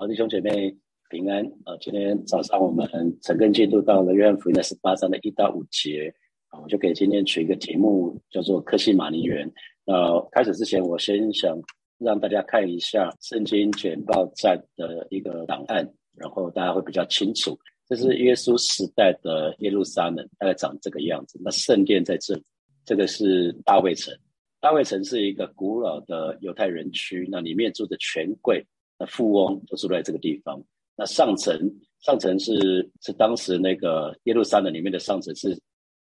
[0.00, 0.74] 好，弟兄姐妹
[1.10, 1.76] 平安啊！
[1.78, 2.88] 今天早上我们
[3.20, 6.10] 整根进度到了约翰福音的十八章的一到五节
[6.48, 9.46] 啊，我就给今天取一个题目，叫做科西玛尼园。
[9.84, 11.54] 那开始之前，我先想
[11.98, 15.86] 让大家看一下圣经简报站的一个档案，
[16.16, 17.54] 然后大家会比较清楚。
[17.86, 21.38] 这是耶稣时代的耶路撒冷，大概长这个样子。
[21.44, 22.42] 那圣殿在这里，
[22.86, 24.16] 这个是大卫城。
[24.62, 28.64] 大卫城是一个古老的犹太人区，那里面住的权贵。
[29.00, 30.62] 那富翁都住在这个地方。
[30.94, 31.58] 那上层，
[32.02, 35.58] 上层是是当时那个耶路撒冷里面的上层，是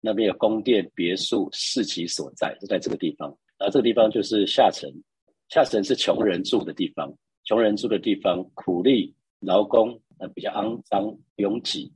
[0.01, 3.29] 那边有宫殿、别墅、市集所在，就在这个地方。
[3.59, 4.91] 然后这个地方就是下层，
[5.49, 7.15] 下层是穷人住的地方。
[7.43, 11.93] 穷人住的地方，苦力劳工，呃，比较肮脏拥挤。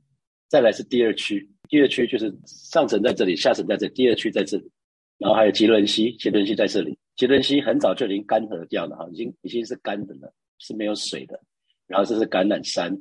[0.48, 4.70] 再来是第二区，第二区就是上层在这里，下层在这，第二区在这里。
[5.18, 6.96] 然后还有吉伦西，吉伦西在这里。
[7.16, 10.32] 吉伦西很早就已经干涸掉了哈，已经已经是干的了。
[10.58, 11.40] 是没有水的，
[11.86, 12.96] 然后这是橄榄山，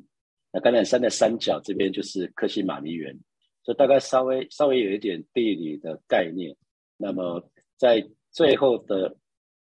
[0.51, 3.17] 那橄榄山的山脚这边就是克西玛尼园，
[3.63, 6.55] 所以大概稍微稍微有一点地理的概念。
[6.97, 7.43] 那么
[7.77, 9.15] 在最后的，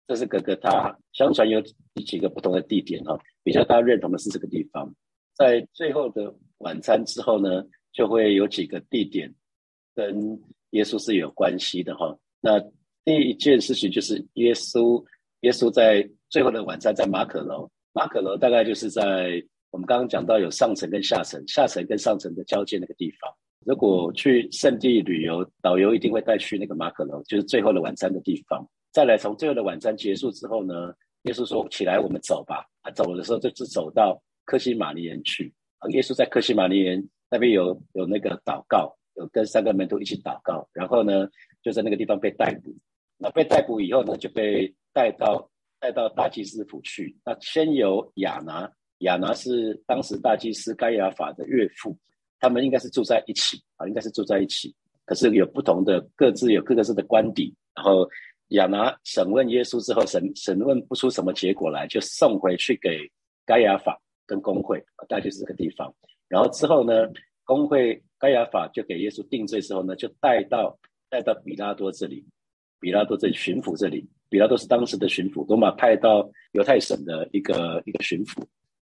[0.07, 1.61] 这是哥哥他相传有
[2.05, 4.93] 几个不同的地点哈，比较大家认同的是这个地方。
[5.33, 9.33] 在最后的晚餐之后呢，就会有几个地点
[9.93, 12.17] 跟耶稣是有关系的哈。
[12.39, 12.59] 那
[13.03, 15.03] 第一件事情就是耶稣，
[15.41, 17.69] 耶稣在最后的晚餐在马可楼。
[17.95, 23.33] 马可楼大概就是在我们刚刚讲到有上层跟下层，下层跟上层的交界那个地方。
[23.65, 28.69] 如果去圣地旅游，导游一定会带去那个马可楼，就是最后的晚餐的地方。
[28.91, 35.53] 再来，从最后的晚餐结束之后呢，耶稣说：“起来，我们走吧。”他走的时候就是走到克西玛尼园去。
[35.91, 37.01] 耶稣在克西玛尼园
[37.31, 41.25] 那边有有那个祷告，有跟三个门徒一起祷告，然后呢
[41.63, 42.75] 就在那个地方被逮捕。
[43.17, 45.49] 那被逮捕以后呢，就被带到。
[45.79, 47.15] 带到大祭司府去。
[47.25, 51.97] 那先由亚拿，亚拿是当时大祭司该亚法的岳父，
[52.39, 54.73] 他们应该是住在一起啊，应该是住在一起。
[55.05, 57.53] 可是有不同的，各自有各自的官邸。
[57.75, 58.09] 然后
[58.49, 62.99] 亚拿审问耶稣之后，审审问不出什么结果来，就送回去给
[63.45, 65.93] 该亚法跟公会啊，大概就是这个地方。
[66.27, 67.07] 然后之后呢，
[67.43, 70.75] 公会该亚法就给耶稣定罪之后呢，就带到
[71.09, 72.25] 带到比拉多这里，
[72.79, 74.09] 比拉多这里巡抚这里。
[74.35, 78.43] 比拉多是当时的巡抚，罗马派到犹太省的一个一个巡抚。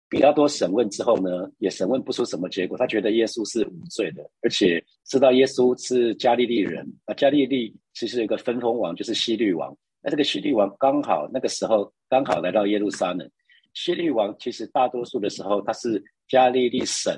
[0.09, 2.77] 比拉多审问之后呢，也审问不出什么结果。
[2.77, 6.85] 他觉得耶稣是无罪的，而且知道耶稣是加利利人。
[7.05, 9.73] 啊，加利利其实有个分封王，就是希律王。
[10.03, 13.31] 那这个希律王刚好那个时候刚好来到耶路撒冷。
[13.73, 17.15] 希律王其实大多数的时候他是加利利省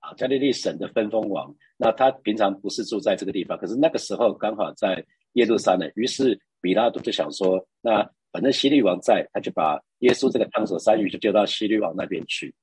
[0.00, 1.50] 啊，加利利省的分封王。
[1.78, 5.02] 那他平常不是住在这个地方，可是那个时候刚好在
[5.32, 6.38] 耶路撒冷，于是。
[6.60, 12.54] 比拉多就想说，那反正希律王在，他就把耶稣这个烫手山芋就丢到希律王那边去。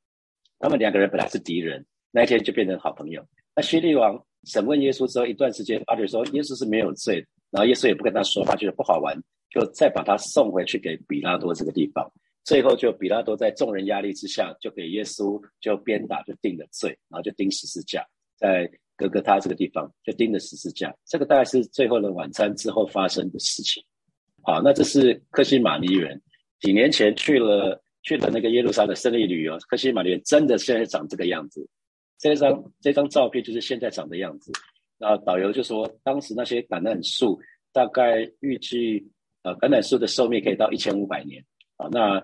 [0.59, 3.23] 他们两个人本来是敌人，那一天就变成好朋友。
[3.55, 9.15] 那希律王审问耶稣之后一段时间，发觉说耶稣是没有罪，然后耶稣也不跟他说话，觉得不好玩，
[9.49, 12.09] 就再把他送回去给比拉多这个地方。
[12.43, 18.69] 最后就比拉多在众人压力之下，就给耶稣就鞭打，就定了罪，然后就钉十字架，在。
[18.97, 23.81] 哥哥他这个地方就钉了十字架，这个大概是最后的晚餐之后发生的事情。
[24.41, 26.19] 好，那这是克西玛尼园，
[26.59, 31.65] 几年前去了去了那个耶路撒冷胜利旅游，克西玛尼园真的现在长这个样子。
[32.17, 34.51] 这张这张照片就是现在长的样子。
[34.97, 37.39] 那导游就说，当时那些橄榄树
[37.71, 39.07] 大概预计
[39.43, 41.43] 呃橄榄树的寿命可以到一千五百年
[41.75, 41.87] 啊。
[41.91, 42.19] 那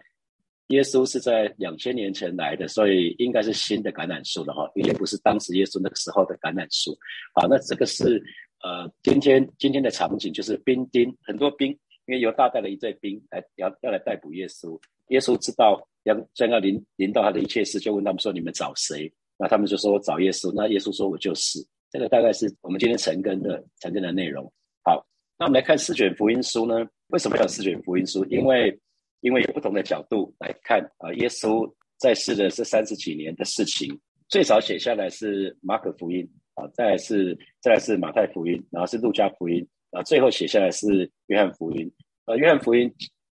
[0.73, 6.97] 耶稣是在两千年前来的，所以应该是新的橄榄树了哈，也不是当时耶稣那个时候的橄榄树。
[7.35, 8.21] 好，那这个是
[8.63, 11.69] 呃，今天今天的场景就是兵丁很多兵，
[12.07, 14.79] 因为犹大带了一队兵来要要来逮捕耶稣。
[15.09, 21.59] 耶稣知道要将要临临到他的一切事，就问他们说：“你们找谁？”那他们就说：“我找耶稣。”那耶稣说：“我就是。”
[21.91, 24.43] 这个大概是我们今天成根的成根的内容。
[24.83, 25.05] 好，
[25.37, 26.87] 那我们来看四卷福音书呢？
[27.07, 28.25] 为什么要四卷福音书？
[28.25, 28.75] 因为
[29.23, 31.67] 因为有不同的角度来看啊，耶稣
[31.97, 33.97] 在世的这三十几年的事情，
[34.27, 41.89] 最早写下来是马可福音啊，再来是再来是马太福音，然后是路加福音啊，最后写下来是约翰福音。
[42.25, 42.93] 呃，约翰福音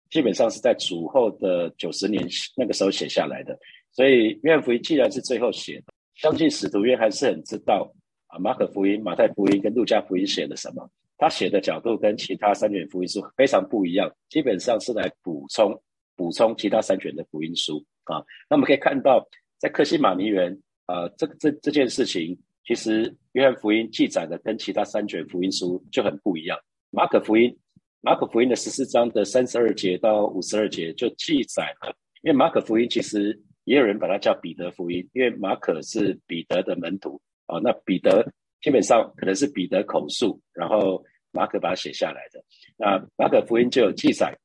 [0.09, 2.21] 基本上是在主后的九十年
[2.57, 3.57] 那个时候写下来的，
[3.91, 7.89] 所以约翰福音既然是最后写的，相信使徒约翰是很知道
[8.27, 10.89] 啊，马可福音、马太福音跟路加福音写了什么。
[11.17, 15.73] 他写的角度跟其他三卷福音书非常不一样，基本上是来补充
[16.15, 18.23] 补充其他三卷的福音书啊。
[18.49, 19.27] 那我们可以看到，
[19.57, 20.55] 在克西玛尼园
[20.85, 26.57] 啊，这这这件事情，其实约翰福音记载的跟其他三卷福音书就很不一样。
[26.91, 27.55] 马可福音，
[28.01, 37.59] 马可福音的十四章的三十二节到五十二节就记载了，因为马可福音其实也有人把它叫彼得福音，因为马可是彼得的门徒啊。
[37.63, 38.25] 那彼得
[38.61, 42.43] 基本上可能是彼得口述，然后马可把它写下来的。
[42.77, 44.37] 那马可福音就有记载，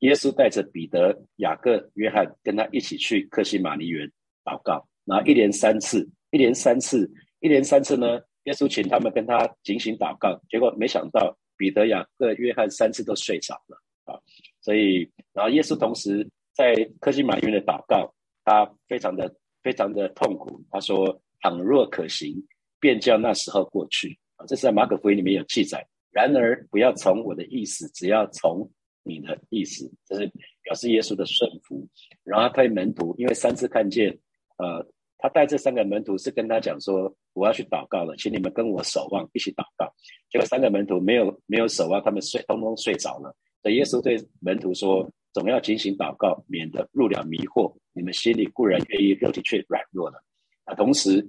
[0.00, 4.10] 耶稣带着彼得、雅各、约翰跟他一起去克西马尼园
[4.44, 7.10] 祷告，然后一连三次，一连三次，
[7.40, 14.18] 一连三次呢，耶稣请他们跟他警醒祷告，结果没想到彼得、雅各、约翰三次都睡着了啊。
[14.60, 18.12] 所以，然后耶稣同时在克西马尼园的祷告。
[18.50, 19.30] 他非常的
[19.62, 20.64] 非常的痛苦。
[20.70, 22.34] 他说：“倘若可行，
[22.80, 25.86] 便叫那时候过去。”啊，这是在马可福音里面有记载。
[26.10, 28.70] 然而，不要从我的意思，只要从
[29.02, 29.90] 你的意思。
[30.06, 30.30] 这是
[30.62, 31.86] 表示耶稣的顺服。
[32.24, 34.16] 然后他对门徒，因为三次看见，
[34.56, 34.84] 呃，
[35.18, 39.92] 他带这三个门徒是跟他讲说：“我要去祷告了，请你们跟我守望，一起祷告。”
[40.30, 43.34] 结果三个门徒没有没有守望，他们睡，通通睡着了。
[43.62, 45.10] 所以耶稣对门徒说。
[45.34, 47.72] 总要警醒祷告，免得入了迷惑。
[47.92, 50.20] 你们心里固然愿意，肉体却软弱了。
[50.64, 51.24] 啊，同时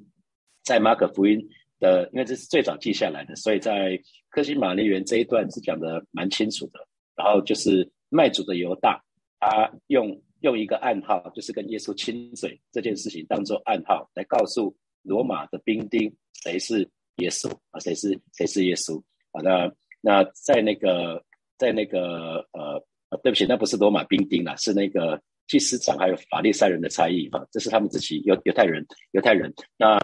[0.69, 1.35] 在马可福音
[1.79, 3.99] 的，因为这是最早记下来的，所以在
[4.29, 6.79] 克西玛丽园这一段是讲的蛮清楚的。
[7.15, 9.03] 然后就是卖主的犹大，
[9.39, 19.01] 他用用一个暗号，就是跟耶稣亲嘴这件事情当做暗号，来告诉罗马的兵丁谁是耶稣啊，谁是谁是耶稣
[19.31, 19.41] 啊。
[19.41, 21.23] 那那在那个
[21.57, 22.85] 在那个呃。
[23.23, 29.51] 对不起，那不是罗马兵丁啦，是那个祭司长还有法利赛人的差异啊，这是他们自己犹犹太人，犹太人。
[29.77, 29.97] 那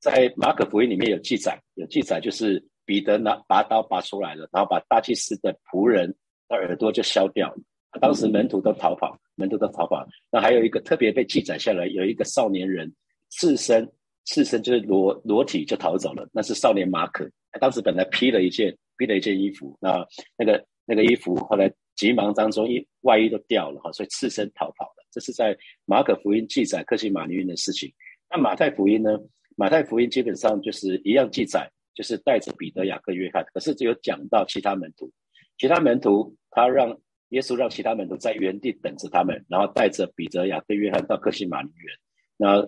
[0.00, 6.08] 在马可福音里面有记载，有记载就是彼得拿拔刀拔出来了，然后把大祭司的仆人
[6.48, 7.56] 的耳朵就削掉了。
[8.00, 10.06] 当时门徒都逃跑，门徒都逃跑。
[10.30, 12.92] 那还有一个特别被记载下来，有一个少年人
[13.30, 13.90] 赤身
[14.26, 17.28] 赤身就是裸裸体就逃走了，那是少年马可。
[17.50, 20.06] 他当时本来披了一件披了一件衣服，那
[20.36, 21.72] 那个那个衣服后来。
[21.98, 25.04] 急忙当中，衣外衣都掉了哈，所以赤身逃跑了。
[25.10, 27.92] 这是在马可福音记载克西马尼运的事情。
[28.30, 29.18] 那马太福音呢？
[29.58, 35.10] 马太福音基本上就是一样记载，就是带着彼得、雅各、约翰，可是只有讲到其他门徒。
[35.56, 36.96] 其他门徒他让
[37.30, 41.98] 耶稣让其他门徒在原地等着他们，然后带着彼得、雅各、约翰到克西马尼园。
[42.36, 42.64] 那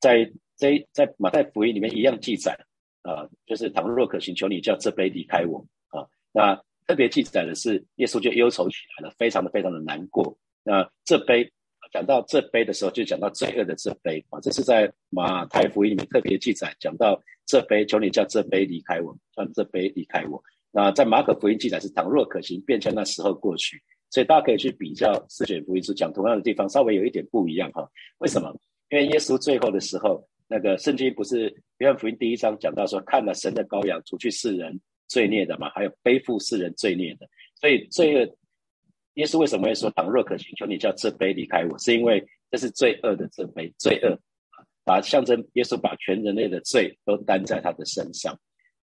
[0.00, 2.52] 在这在马太福音里面一样记载
[3.00, 6.04] 啊，就是倘若可行，求你叫这杯离开我啊。
[6.30, 6.54] 那
[6.86, 10.36] 特别记载的是，耶稣就忧愁起来了，非常的非常的难过。
[10.62, 11.50] 那这杯
[11.94, 20.42] 讲到这杯的时候，就讲到罪恶的这杯啊，这是在马太福音里面特别记载，讲到这杯，求你叫这杯离开我，让这杯离开我。
[20.72, 23.80] 那在马可福音记载是，倘若可行，便将那时候过去。
[24.10, 27.88] 所以大家可以去比较四卷福音书讲同样的地方，稍微有一点不一样哈。
[28.18, 28.52] 为什么？
[28.90, 34.80] 因为耶稣最后的时候，那个圣经不是约翰福音第一章讲到说，看了神的羔羊，除去世人。
[35.06, 37.28] 罪孽的嘛，还有背负世人罪孽的，
[37.60, 38.36] 所以罪恶，
[39.14, 41.78] 耶稣为什么会说倘若可行，求你叫这杯离开我？
[41.78, 44.18] 是因为这是罪恶的这杯，罪恶
[44.84, 48.38] 把象征耶稣把全人类的罪都担在他的身上。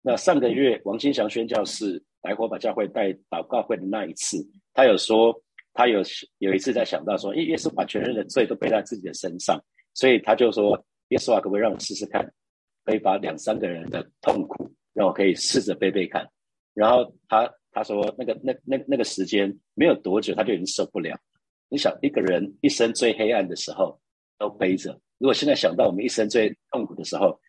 [0.02, 4.38] 那上个月王金祥宣教士来火把教会带祷告会的那一次，
[4.74, 5.34] 他有说
[5.74, 6.02] 他有
[6.40, 9.62] 有一次在想到说，耶耶稣把全人的罪都背在自己的身上，
[9.94, 12.26] 所以他就说，耶稣啊，可不可以让我试试看，
[12.86, 14.72] 可以把两三个人的痛苦。
[14.94, 16.28] 让我可以试着背背看，
[16.74, 17.48] 然后他
[17.78, 21.16] 他说那个那那那个时间没有多久，他就已经受不了。
[21.70, 24.00] 你想一个人一生最黑暗的时候
[24.40, 27.40] 都背着，如果现在想到我们一生最痛苦的时候，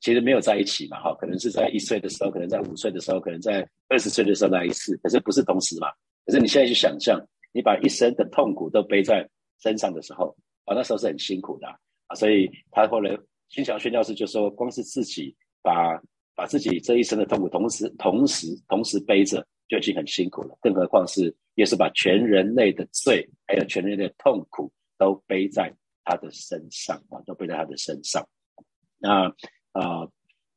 [0.00, 5.88] 其实没有在一起嘛，哈，可能是在一岁的时候，可能在五岁的时候，可能在二十岁的时候那一次，可是不是同时嘛？
[6.24, 7.20] 可是你现在去想象，
[7.52, 9.28] 你把一生的痛苦都背在
[9.60, 10.32] 身上的时候，
[10.66, 11.66] 啊，那时候是很辛苦的
[12.06, 12.14] 啊。
[12.14, 13.10] 所以他后来
[13.48, 16.00] 新强宣教师就说，光是自己把。
[16.36, 20.56] 把自己这一生的痛苦同时、同时、同时背着，就已经很辛苦了。
[20.60, 25.72] 更何况是，也是把全人类的罪，还有全人类的痛苦，都背在
[26.04, 28.26] 他的身上啊，都背在他的身上。
[28.98, 29.26] 那
[29.72, 30.08] 啊，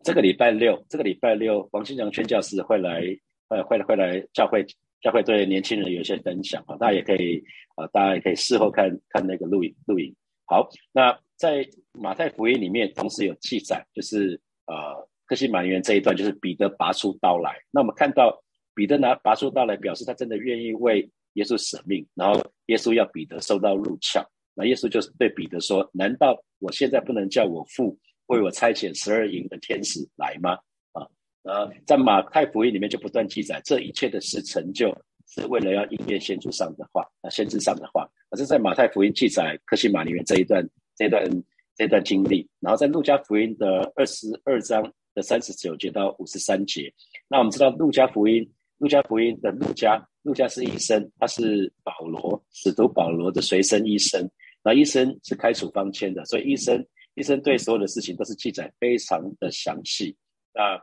[0.03, 3.01] 这个礼拜六，这个礼拜六，王新强宣教师会来，
[3.49, 4.65] 呃，会会来教会，
[5.01, 7.43] 教会对年轻人有一些分享啊，大家也可以
[7.75, 10.15] 啊，大家也可以事后看看那个录影录影。
[10.45, 15.07] 好，那在马太福音里面，同时有记载，就是呃。
[15.29, 18.41] 克西马园这一段就是彼得拔出刀来，那我们看到
[18.77, 30.51] 彼得拿拔出刀来，表示他真的愿意为耶稣舍命，然后耶稣要彼得受到入鞘，那耶稣就是对彼得说：“难道我现在不能叫我父为我差遣十二营的天使来吗？”
[30.93, 31.01] 啊，
[31.41, 40.63] 呃，在马太福音里面就不断记载，这一切的事成就是为了要应验先知上的话，啊，先知上的话，可是在马太福音记载克西马园这一段
[40.95, 41.27] 这段
[41.75, 44.93] 这段经历，然后在路加福音的二十二章。
[45.17, 46.93] 的三十九节到五十三节，
[47.27, 54.29] 那我们知道路加福音，路加福音的路加，路加是医生，他是保罗使徒保罗的随身医生。
[54.63, 60.15] 那医生是开处方签的，所以医生医生对所有的事情都是记载非常的详细。
[60.53, 60.75] 那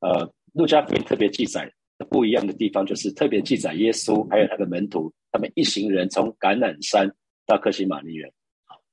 [0.00, 1.70] 呃，路加福音特别记载
[2.10, 7.10] 不一样的地方，就是特别记载耶稣还有他的门徒，他们一行人从橄榄山
[7.46, 8.30] 到克西马尼园。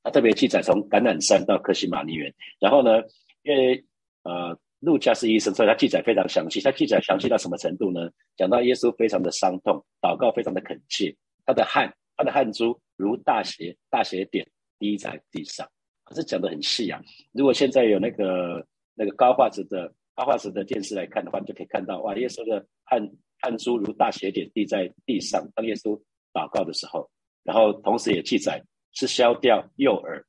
[0.04, 2.34] 他特别记载从橄榄山到克西马尼园。
[2.60, 3.02] 然后呢，
[3.44, 3.84] 因为
[4.24, 6.62] 呃，路加是医生，所以他记载非常详细。
[6.62, 8.10] 他记载详细到什么程度呢？
[8.38, 11.92] 讲到耶稣非常的伤痛，祷告非常的恳切，他的汗。
[12.16, 14.48] 他的汗珠如大血大血点
[14.78, 15.68] 滴在地上，
[16.04, 17.02] 可是讲的很细啊。
[17.32, 18.64] 如果现在有那个
[18.94, 23.02] 那个高画质的高画质的电视来看的话，你就可以看到哇，耶稣的汗
[23.40, 25.44] 汗珠如大血点滴在地上。
[25.56, 26.00] 当耶稣
[26.32, 27.10] 祷告的时候，
[27.44, 30.24] 然后同时也记载是削掉右耳，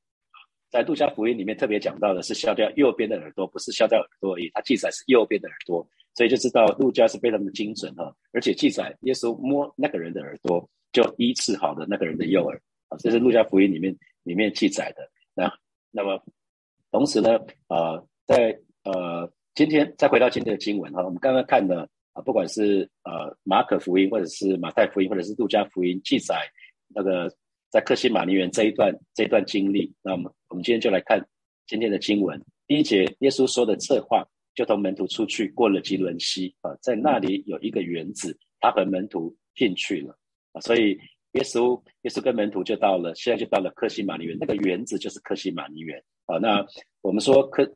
[0.74, 4.50] 在路加福音里面特别讲到的是削掉右边的耳朵，不是削掉耳朵而已。
[4.52, 10.68] 它记载是右边的耳朵，所以就知道路加是非常的精准哈，而且记载耶稣摸那个人的耳朵。
[10.92, 15.08] 就医治好的那个人的右耳啊，这是路加福音里面里面记载的。
[15.34, 15.52] 那
[15.92, 16.20] 那么
[16.90, 17.30] 同时呢，
[17.68, 26.36] 呃，在呃今天再回到今天的经文哈，我们刚刚看的啊，不管是呃马可福音或者是马太福音或者是路加福音记载
[26.86, 27.28] 那个
[27.70, 31.20] 在克西马尼园这一段这一段经历，那么我们今天就来看
[31.66, 32.40] 今天的经文。
[32.68, 40.16] 第一节，耶稣说的这话，就同门徒出去过了基伦西啊，在那里有一个园子，他和门徒进去了。
[40.52, 40.96] 啊，所以
[41.32, 46.38] 耶稣耶稣跟门徒就到了，现在就到了克西马尼园，那个园子就是克西马尼园啊。
[46.38, 46.64] 那
[47.02, 47.68] 我们说克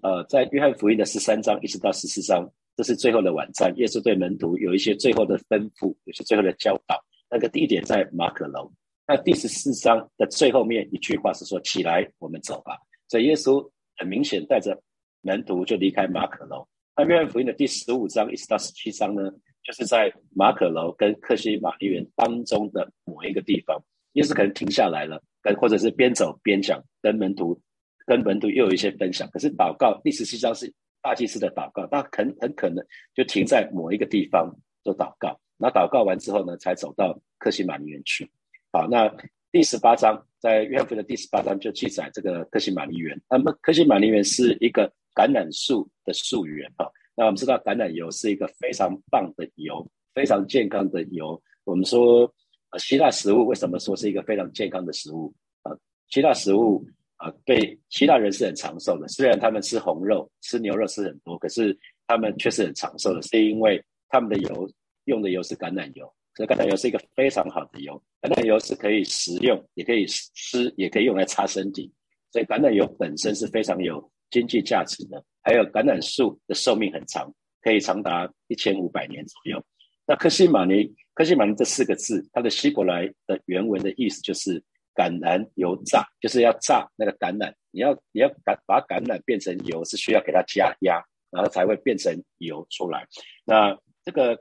[0.00, 6.98] 呃，在约翰福音的十三章一直到十四章，这是最后的晚餐，耶稣对门徒有一些最后的吩咐，有些最后的教导。
[7.30, 8.72] 那个地点在马可楼。
[9.06, 12.78] 那第十四章的最后面一句话是说：“起来，我们走吧。”
[13.08, 14.80] 所以耶稣很明显带着
[15.22, 16.66] 门徒就离开马可楼。
[16.96, 19.30] 那约翰福音的第十五章一直到十七章呢？
[19.64, 23.80] 就是在马可楼跟克西马尼园当中的某一个地方，
[24.14, 27.60] 耶稣可能停下来了，跟或者是边走边讲，跟门徒
[28.04, 29.28] 跟门徒又有一些分享。
[29.30, 35.40] 可是祷告第十七章是大祭司的祷告，他很很可能就停在某一个地方做祷告。
[35.56, 38.28] 那祷告完之后呢，才走到克西马尼园去。
[38.74, 39.06] 好，那
[39.50, 43.20] 第十八章在约翰福音的第十八章就记载这个克西马尼园。
[43.28, 46.86] 那么克西马尼园是一个橄榄树的树园啊。
[47.14, 51.38] 那我们知道橄榄油是一个非常棒的油，非常健康的油。
[51.64, 52.22] 我们说，
[52.70, 55.30] 呃，希腊食物为什么说是一个非常健康的食物？
[55.64, 55.76] 啊，
[56.08, 56.82] 希腊食物
[57.16, 59.06] 啊，对希腊人是很长寿的。
[59.08, 64.66] 虽然他们吃红肉、吃牛肉吃很多，可是他们却是很长寿的，是因为他们的油
[65.04, 66.10] 用的油是橄榄油。
[66.34, 68.02] 所以橄榄油是一个非常好的油。
[68.20, 71.92] 橄榄油是可以食用，也可以吃，也可以用来擦身体。
[72.30, 75.22] 所以橄榄油本身是非常有经济价值的。
[75.42, 79.62] 还有橄榄树的寿命很长，可以长达一千五百年左右。
[80.06, 84.62] 那克西马尼，克西马尼这四个字，它的希伯来的原文的意思就是
[84.94, 87.52] 橄榄油榨，就是要榨那个橄榄。
[87.70, 93.06] 你要你要橄把橄榄变成油，是需要给它加压，然后才会变成油出来。
[93.44, 94.36] 那这个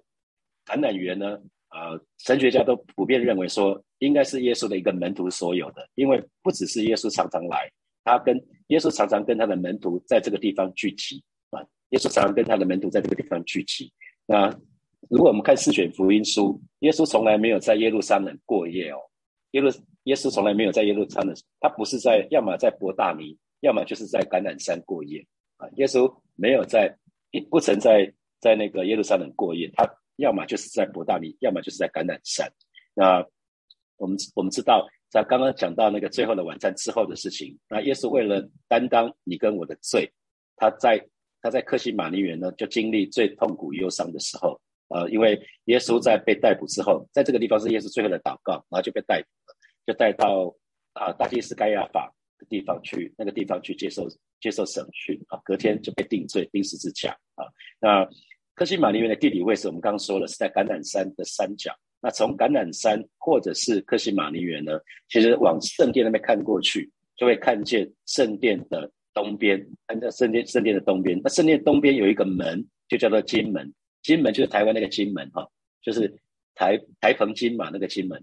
[0.65, 1.37] 橄榄园呢？
[1.71, 7.71] 呃，神学家都普遍认为说，应该是耶稣的一个门徒所有的，因为不只是耶稣常常来。
[8.03, 8.35] 他跟
[8.67, 13.93] 耶稣常常跟他的门徒在这个地方聚集啊，耶稣常常跟他的门徒在这个地方聚集。
[14.25, 14.49] 那
[15.09, 18.97] 如果我们看四卷福音书，耶稣从来没有在耶路撒冷过夜哦，
[19.51, 19.69] 耶路
[20.05, 25.25] 耶稣从来没有在耶路撒冷，他不是在，要么在伯大尼，要么就是在橄榄山过夜
[25.57, 25.69] 啊。
[25.75, 26.91] 耶稣没有在，
[27.49, 29.87] 不曾在在那个耶路撒冷过夜，他
[30.21, 32.49] 要么就是在博大尼，要么就是在橄榄山。
[32.93, 33.25] 那
[33.97, 34.87] 我们我们知道。
[35.11, 40.09] 在刚刚讲到那个最后的晚餐之后的事情，那耶稣为了担当你跟我的罪，
[40.55, 41.05] 他在
[41.41, 44.57] 他在克西玛尼园呢，就经历最痛苦忧伤的时候。
[44.87, 50.55] 呃，因为耶稣在被逮捕之后，在这个地方是耶稣最后的祷告，然后就被逮捕了，就带到
[50.93, 52.09] 啊大祭司盖亚法
[52.39, 54.07] 的地方去，那个地方去接受
[54.39, 57.43] 接受审讯啊，隔天就被定罪钉十字架啊。
[57.81, 58.07] 那
[58.55, 61.73] 克西马尼园的地理位置，我们刚刚说了，是在橄榄山的山脚。
[62.01, 64.79] 那从橄榄山或者是克西马尼园呢，
[65.09, 71.19] 其实往圣殿那边看过去，就会看见圣殿的东边，看到圣殿圣殿的东边。
[71.23, 73.71] 那圣殿东边有一个门，就叫做金门。
[74.01, 75.47] 金门就是台湾那个金门哈，
[75.81, 76.11] 就是
[76.55, 78.19] 台台澎金马那个金门。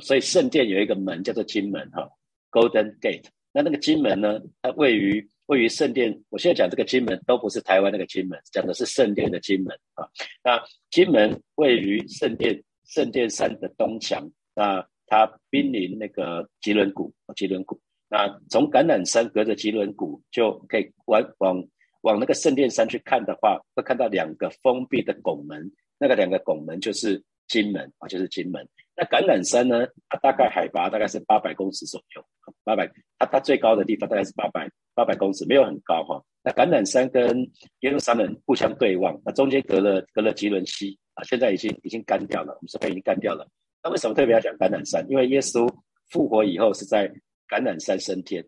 [0.00, 2.08] 所以圣殿有一个门叫做金门哈
[2.50, 3.26] ，Golden Gate。
[3.52, 6.22] 那那个金门呢，它位于位于圣殿。
[6.28, 10.08] 我现在讲这个金门都不是台湾那个金门，讲的是圣殿的金门啊。
[10.44, 12.62] 那金门位于圣殿。
[12.84, 17.80] 圣殿山的东墙，那它濒临那个吉伦谷，吉伦谷。
[18.10, 21.64] 那从橄榄山隔着吉伦谷，就可以往往
[22.02, 28.68] 往那个圣殿山去看的话，会看到两个封闭的拱门，那个两个拱门就是金门啊，就是金门。
[28.94, 32.24] 那橄榄山呢，它大概海拔大概是八百公尺左右，
[32.62, 32.86] 八百，
[33.18, 36.22] 它它最高的地方大概是八百八百公尺，没有很高哈。
[36.42, 43.48] 那橄榄山跟耶路撒冷互相对望，那中间隔了隔了吉伦溪啊，现在已经已经干掉了，我们说它已经干掉了。
[43.82, 45.04] 那为什么特别要讲橄榄山？
[45.08, 45.68] 因为耶稣
[46.10, 47.08] 复活以后是在
[47.48, 48.44] 橄榄山升天。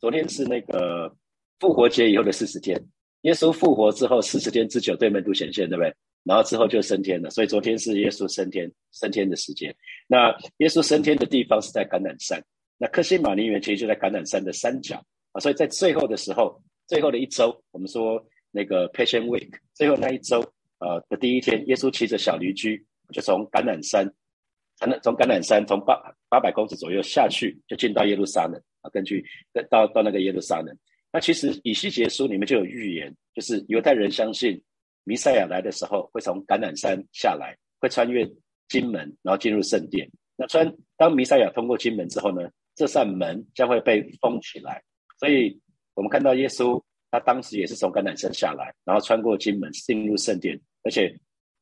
[0.00, 1.14] 昨天是那个
[1.60, 2.78] 复活节以后的四十天，
[3.22, 5.94] 耶稣复活之后四十天之久对门徒显现，对不对？
[6.24, 7.30] 然后之后就升天了。
[7.30, 9.74] 所以昨天是耶稣升天升天的时间。
[10.08, 12.42] 那耶稣升天的地方是在橄榄山，
[12.76, 15.00] 那克西马尼园其实就在橄榄山的山脚
[15.32, 15.40] 啊。
[15.40, 20.40] 所以在最后的时候，最后的一周，我们说那个 Passion Week，最后那一周
[20.78, 24.12] 呃的第一天，耶稣骑着小驴驹就从橄榄山。
[25.02, 25.94] 从橄榄山从八
[26.28, 28.90] 八百公尺左右下去，就进到耶路撒冷啊。
[28.90, 29.24] 根据
[29.70, 30.76] 到到那个耶路撒冷，
[31.12, 34.60] 那其实以西结书里面就有预言，就是犹太人相信
[35.04, 38.28] 弥赛亚来的时候会从橄榄山下来，会穿越
[38.68, 40.08] 金门，然后进入圣殿。
[40.36, 44.82] 那穿当弥赛亚通过金门之后呢，这扇门将会被封起来。
[45.18, 45.60] 所以
[45.94, 51.14] 我们看到耶稣他当时也是从橄榄山下来，然后穿过金门进入圣殿，而且。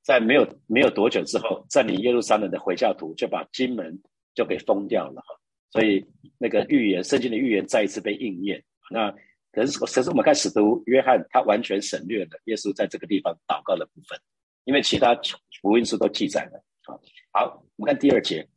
[0.04, 3.96] 在没有没有多久之后，占领耶路撒冷的回教徒就把金门
[4.34, 5.22] 就给封掉了，
[5.70, 6.04] 所以
[6.38, 8.60] 那个预言，圣经的预言再一次被应验。
[8.90, 9.14] 那
[9.52, 14.18] 可是可是我们看使徒约翰，他完全省略了耶稣在这个地方祷告的部分，
[14.64, 15.14] 因为其他
[15.60, 16.64] 福音书都记载了。
[16.84, 17.00] 好，
[17.32, 18.48] 好，我们看第二节，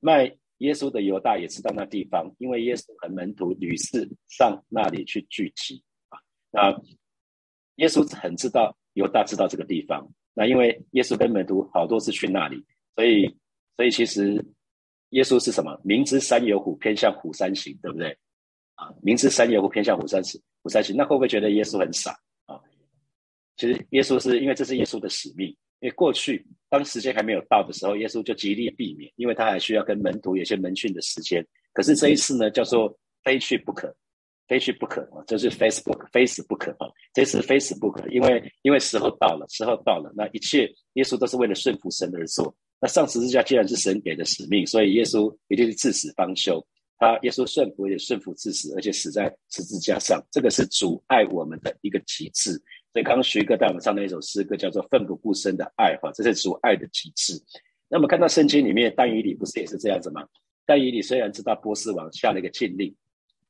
[0.00, 0.24] 卖
[0.58, 6.18] 耶稣的犹大也知道那地方，因为耶稣和门徒屡次上那里去聚集啊。
[6.50, 6.70] 那
[7.76, 10.08] 耶稣很知道犹大知道这个地方。
[10.32, 13.26] 那因为耶稣跟门徒好多次去那里，所以
[13.74, 14.44] 所以其实
[15.10, 15.80] 耶稣是什么？
[15.82, 18.16] 明知山有虎，偏向虎山行，对不对？
[18.76, 20.96] 啊，明知山有虎，偏向虎山行，虎山行。
[20.96, 22.12] 那会不会觉得耶稣很傻
[22.46, 22.58] 啊？
[23.56, 25.48] 其实耶稣是因为这是耶稣的使命。
[25.80, 31.46] 因为过去当时间还没有到的时候，耶稣就极力避免，因为他还需要跟门徒有些门训的时间。
[31.74, 33.94] 可是这一次呢，叫做非去不可。
[34.48, 35.18] 非去不可啊！
[35.26, 36.86] 这是 Facebook，非死不可啊！
[37.12, 42.54] 这是非死不可，因为因为时候到了，时候到了，那一切耶稣都是为了顺服神而做。
[42.80, 46.64] 那上十字架既然是神给的使命，所以耶稣一定是至死方休。
[46.98, 52.52] 他耶稣顺服也顺服至死，而且死在十字架上，这个是主爱我们的一个极致。
[52.92, 57.34] 所以刚刚徐哥带我们唱的一首诗歌叫做《奋不顾身的爱》哈，这是主爱的极致。
[57.88, 60.26] 那么看到圣经里面但以理不是也是这样子吗？
[60.64, 62.94] 但以理虽然知道波斯王下了一个禁令。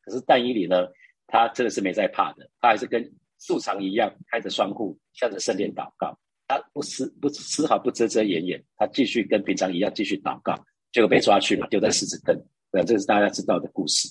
[0.03, 0.87] 可是但以理呢，
[1.27, 10.55] 他真的是没在怕的，他还是跟素常一样，开着窗户向着圣殿祷告，他不丝不丝毫不遮遮掩掩，他继续跟平常一样继续祷告，
[10.93, 12.37] 结果被抓去了，丢在狮子坑。
[12.83, 14.09] 对，这是大家知道的故事。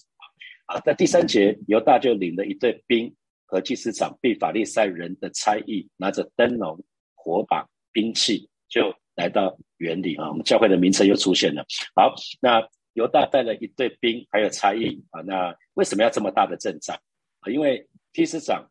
[0.66, 3.14] 啊，在第三节，犹大就领了一队兵
[3.46, 10.30] 和祭司长毕法利赛人的差役，拿着灯笼、火把、兵器，就来到园里啊。
[10.30, 11.66] 我们教会的名称又出现了。
[11.96, 12.68] 好，那。
[12.96, 15.20] 犹大带了一队兵，还有差役啊。
[15.24, 16.96] 那为什么要这么大的阵仗
[17.42, 17.52] 啊？
[17.52, 18.66] 因为祭司长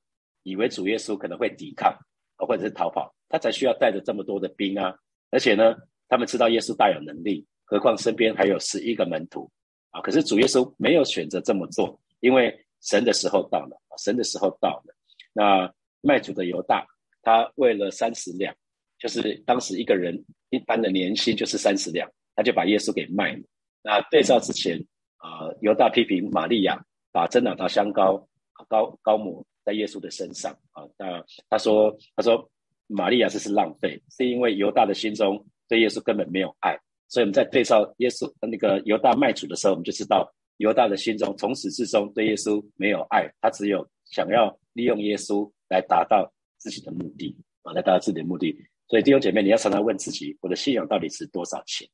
[0.45, 1.93] 以为主耶稣可能会抵抗
[2.37, 4.95] 啊，或者是逃跑，他才需要带着这么多的兵啊。
[5.31, 5.75] 而且呢，
[6.09, 9.51] 他们知道耶稣大有能力，何况身边还有十一个门徒
[9.95, 10.03] 啊。
[10.03, 12.53] 可是主耶稣没有选择这么做，因为
[12.83, 14.95] 神的时候到了，神的时候到了。
[15.33, 16.87] 那卖主的犹大，
[17.23, 18.55] 他为了三十两，
[18.99, 23.43] 就是当时一个人一般的年薪就是三十两，他就把耶稣给卖了。
[23.83, 24.79] 那对照之前，
[25.17, 28.29] 啊，犹大批评玛利亚把真哪拿香膏
[28.69, 30.85] 高高抹在耶稣的身上啊。
[30.99, 32.51] 那他说，他说
[32.87, 36.79] 玛利亚这是浪费，是因为犹大的心中对耶稣根本没有爱。
[37.15, 48.53] 所以我们在对照耶稣那个犹大卖主的时候，我们就知道犹大的心中从始至终对耶稣没有爱，他只有想要利用耶稣来达到自己的目的啊，来达到自己的目的。
[48.89, 51.89] 所以弟兄姐妹，你要常常问自己，我的信仰到底是多少钱？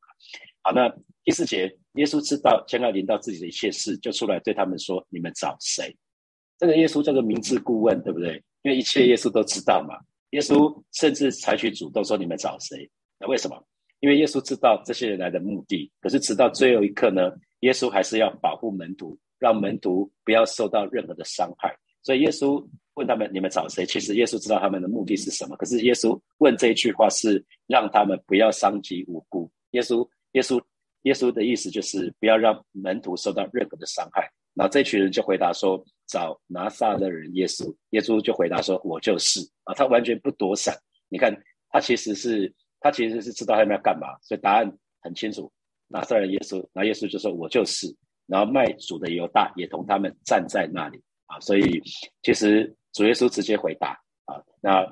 [0.62, 0.88] 好，那
[1.22, 5.94] 第四节，耶稣知道将要临到自己的一切事，就出来对他们说：“你们找谁？”
[6.56, 8.42] 这个耶稣叫做明智顾问，对不对？
[8.62, 9.94] 因为一切耶稣都知道嘛。
[10.30, 13.62] 耶稣甚至采取主动说：“你们找谁？”那为什么？
[14.00, 15.90] 因为耶稣知道这些人来的目的。
[16.00, 21.74] 可是直到最后一刻呢，耶稣还是要保护门徒，让门徒不要受到任何的伤害。
[22.02, 25.56] 所以耶稣问他们：“你们找谁？”其实耶稣知道他们的目的是什么。
[25.56, 29.50] 可是耶稣问这一句话是让他们不要伤及无辜。
[29.72, 30.08] 耶稣。
[30.34, 30.62] 耶稣，
[31.02, 34.30] 耶稣的意思就是不要让门徒受到任何的伤害。
[34.54, 40.72] 然后这群人就回答说：“找拿撒勒人耶稣。”耶稣就回答说：“我就是。”啊，他完全不躲闪。
[41.08, 41.36] 你看，
[41.70, 45.50] 他其实是他其实是知道他们要干嘛，所以答案很清楚。
[45.88, 47.86] 拿撒勒耶稣，那耶稣就说：“我就是。”
[48.26, 51.38] 然后卖主的犹大也同他们站在那里啊。
[51.40, 51.82] 所以
[52.22, 54.86] 其实主耶稣直接回答啊，那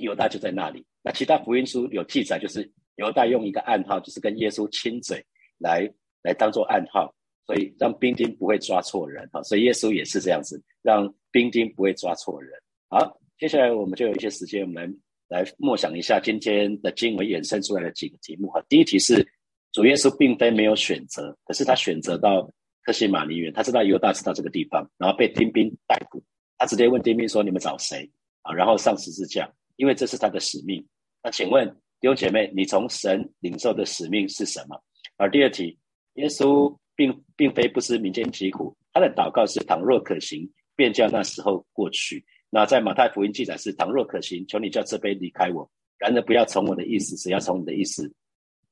[0.00, 0.84] 犹大就在那里。
[1.02, 2.70] 那其他福音书有记载，就是。
[2.98, 5.24] 犹大用一个暗号，就是跟耶稣亲嘴，
[5.58, 5.88] 来
[6.24, 7.14] 来当做暗号，
[7.46, 9.40] 所以让兵丁不会抓错人哈。
[9.44, 12.50] 所以耶稣也是这样子，让兵丁不会抓错人。
[12.88, 14.92] 好，接下来我们就有一些时间，我们来
[15.28, 18.60] 来默想一下今天的经文衍生出来的几个题目哈。
[18.68, 19.26] 第一题是
[19.72, 22.50] 主耶稣并非没有选择，可是他选择到
[22.82, 26.22] 克西马尼园，他知道犹大知道这个地方，然后被丁兵逮捕，
[26.56, 28.10] 他直接问丁兵说：“你们找谁？”
[28.42, 30.84] 啊，然后上十字架，因为这是他的使命。
[31.22, 31.68] 那请问？
[32.00, 34.80] 弟兄姐妹，你从神领受的使命是什么？
[35.16, 35.76] 而第二题，
[36.14, 42.24] 耶稣并并非不知民间疾苦，他的祷告是：倘若可行，便叫那时候过去。
[42.50, 48.10] 那在马太福音记载是：倘若可行，求你叫这杯离开我；然而不要从我的意思，只要从你的意思。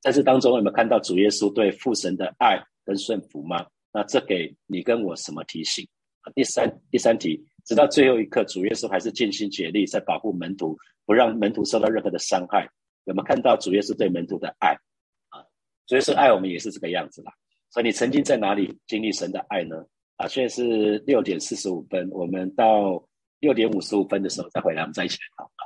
[0.01, 3.67] 在这当中，有没有看到主耶稣对父神的爱跟顺服吗？
[3.93, 5.87] 那这给你跟我什么提醒？
[6.35, 12.69] 第三第三题，直到最后一刻，主耶稣还是尽心竭力在保护门徒，不让门徒受到任何的伤害。
[13.05, 14.71] 有没有看到主耶稣对门徒的爱
[15.29, 15.45] 啊？
[15.87, 17.33] 主耶稣爱我们也是这个样子啦。
[17.71, 19.77] 所以你曾经在哪里经历神的爱呢？
[20.17, 23.03] 啊，现在是六点四十五分，我们到
[23.41, 25.65] 六点五十五分的时候再回来，我们再一起来祷告。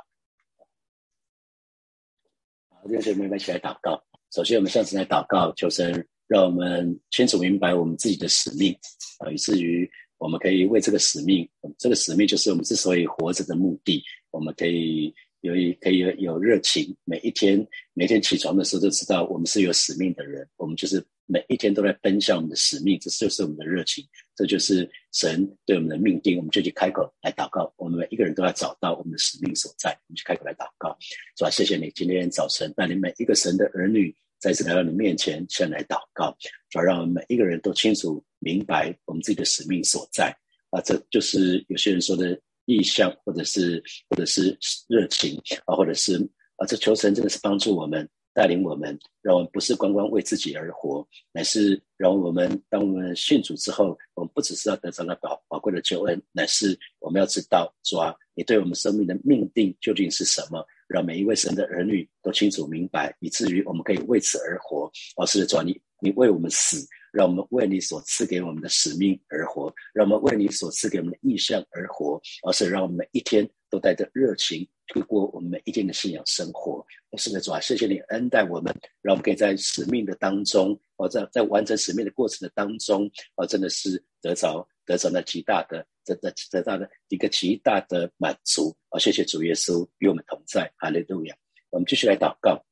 [2.69, 4.03] 好，弟兄姐妹一起来祷告。
[4.31, 8.73] 首先，我们上次来祷告，求神让我们清楚明白我们自己的使命
[9.19, 15.13] 啊，以至于我们可以为这个使命，这个使命就是我们之所以活着的目的，我们可以。
[15.41, 26.37] 有一可以有热情，每一天每天起床的时候就知道我们是有使命的人，我们就是每一天都在奔向我们的使命，这就是我们的热情，这就是神对我们的命定。
[26.37, 30.97] 我们就去开口来祷告，我们每一个人都要找到我们的使命所在，我们去开口来祷告，
[31.37, 31.49] 是吧？
[31.49, 36.35] 谢谢你今天早晨带领每一个神的儿女再次来到你面前，先来祷告，
[36.69, 40.35] 主要让我们每一个人都清楚明白我们自己的使命所在
[40.71, 40.81] 啊！
[40.81, 42.37] 这就是有些人说的。
[42.65, 44.55] 意向，或者是，或者是
[44.87, 46.15] 热情啊，或者是
[46.55, 64.91] 啊，这求神真的是帮助我们，带领我们，让我们不是光光为自己而活，乃是让我们当我们信主之后，我们不只是要得到那宝宝贵的救恩，乃是我们要知道主啊，你对我们生命的命定究竟是什么，让每一位神的儿女都清楚明白，以至于我们可以为此而活。
[65.17, 66.87] 而是主啊，你你为我们死。
[67.11, 72.17] 让我们为你所赐给我们的使命而活，让我们为你所赐给我们的意向而活，
[72.47, 76.85] 而是让我们每一天都带着热情去过我们每一天的信仰生活。
[77.17, 88.75] 是的，主啊，谢谢你恩待我们，让我们可以在使命的当中，哦，在在完成使命的过程的当中，哦，真的是得着得着那极大的、得得得到的一个极大的满足。
[88.89, 91.35] 哦，谢谢主耶稣与我们同在，哈利路亚。
[91.69, 92.63] 我们继续来祷告，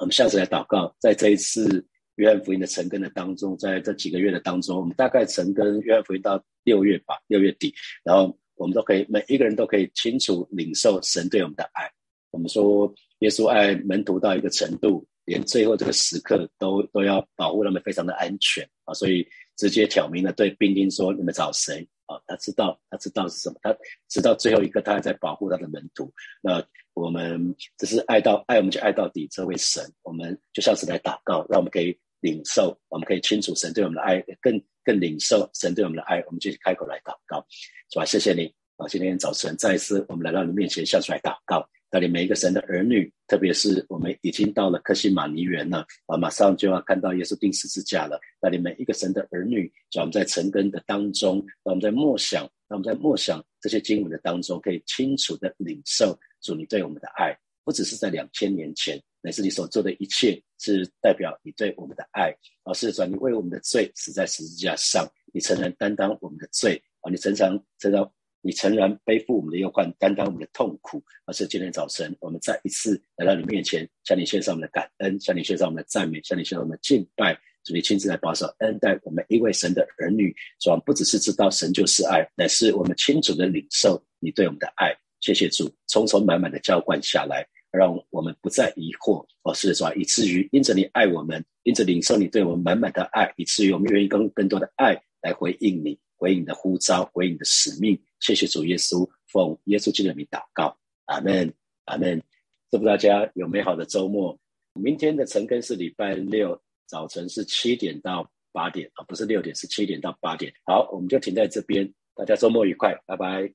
[0.00, 1.86] 我们下次来祷告，在这一次。
[2.16, 11.90] 约翰福音的成根的当中，在这几个月的当中，我们大概成根约翰福音到六月吧，六月底，然后我们都可以每一个人都可以清楚领受神对我们的爱。
[12.30, 23.74] 我们说耶稣爱门徒到一个程度，连最后这个时刻都都要保护他们非常的安全啊，所以直接挑明了对兵丁说：“你们找谁？”啊，他知道，他知道是什么，他
[24.08, 26.12] 直到最后一刻，他还在保护他的门徒。
[26.42, 29.26] 那我们只是爱到爱，我们就爱到底。
[29.30, 31.98] 这位神，我们就像是来祷告，让我们可以。
[32.22, 37.42] 领受，我们可以清楚神对我们的爱，更更领受神对我们的爱，我们就开口来祷告，
[37.90, 38.04] 是吧？
[38.04, 38.44] 谢谢你
[38.76, 38.86] 啊！
[38.88, 48.18] 今天早晨再一次，我们来到你面前，向出来祷告，带领每一个神的儿女，特别是我们已经到了克西马尼园了啊，马上就要看到耶稣钉十字架了。
[48.40, 58.98] 带领每一个神的儿女，让我们在成根的当中，让我们在默想，让我们在默想这些经文的当中，可以清楚的领受主你对我们的爱，不只是在两千年前。
[59.22, 62.34] 乃是你所做的一切，是代表你对我们的爱。
[62.64, 67.10] 而是说，你为我们的罪死在十字架上，你诚然担当我们的罪啊！
[67.10, 68.10] 你诚常诚常，
[68.42, 71.02] 你诚然背负我们的忧患，担当我们的痛苦。
[71.26, 77.34] 而是今天早晨，我们再一次来到你面前，向你献上我们的感恩，向你献上我们的赞美，向你献上我们的敬拜。
[77.64, 84.96] 主，你亲自来保守恩待我们一位神的儿女，主不只是知道神就是爱，乃是我们清楚的领受你对我们的爱。
[85.20, 87.46] 谢谢主，充充满满的浇灌下来。
[87.72, 97.96] 让我们不再疑惑，哦，是说，以至于因着你爱我们，因着领受你对我们满满的爱，以至于我们愿意跟更多的爱来回应你，回应你的呼召，回应你的使命。
[98.20, 101.52] 谢谢主耶稣，奉耶稣基督的名祷告，阿门，
[101.86, 102.22] 阿门。
[102.70, 104.38] 祝福大家有美好的周末。
[104.74, 110.52] 明天的晨更是礼拜六早晨是七点到八点啊，不是六点，是七点到八点。
[110.64, 113.52] 好，我们就停在这边，大家周末愉快，拜拜。